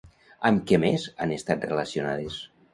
Amb 0.49 0.63
què 0.71 0.79
més 0.85 1.05
han 1.27 1.35
estat 1.37 1.71
relacionades? 1.73 2.43